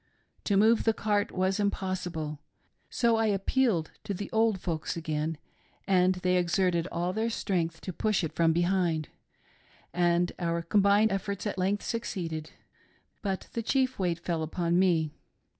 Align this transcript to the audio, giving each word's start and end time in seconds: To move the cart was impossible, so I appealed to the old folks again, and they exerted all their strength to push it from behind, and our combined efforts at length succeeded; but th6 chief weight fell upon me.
To 0.45 0.57
move 0.57 0.83
the 0.85 0.95
cart 0.95 1.31
was 1.31 1.59
impossible, 1.59 2.39
so 2.89 3.17
I 3.17 3.27
appealed 3.27 3.91
to 4.05 4.15
the 4.15 4.31
old 4.31 4.59
folks 4.59 4.97
again, 4.97 5.37
and 5.87 6.15
they 6.15 6.37
exerted 6.37 6.87
all 6.91 7.13
their 7.13 7.29
strength 7.29 7.81
to 7.81 7.93
push 7.93 8.23
it 8.23 8.33
from 8.33 8.51
behind, 8.51 9.09
and 9.93 10.31
our 10.39 10.63
combined 10.63 11.11
efforts 11.11 11.45
at 11.45 11.59
length 11.59 11.83
succeeded; 11.83 12.49
but 13.21 13.47
th6 13.53 13.63
chief 13.67 13.99
weight 13.99 14.17
fell 14.17 14.41
upon 14.41 14.79
me. 14.79 15.13